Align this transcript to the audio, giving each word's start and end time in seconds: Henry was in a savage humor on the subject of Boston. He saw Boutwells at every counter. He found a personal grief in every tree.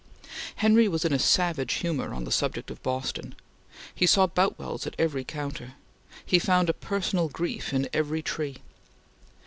Henry 0.55 0.87
was 0.87 1.05
in 1.05 1.13
a 1.13 1.19
savage 1.19 1.73
humor 1.73 2.11
on 2.11 2.23
the 2.23 2.31
subject 2.31 2.71
of 2.71 2.81
Boston. 2.81 3.35
He 3.93 4.07
saw 4.07 4.25
Boutwells 4.25 4.87
at 4.87 4.95
every 4.97 5.23
counter. 5.23 5.75
He 6.25 6.39
found 6.39 6.71
a 6.71 6.73
personal 6.73 7.29
grief 7.29 7.71
in 7.71 7.87
every 7.93 8.23
tree. 8.23 8.57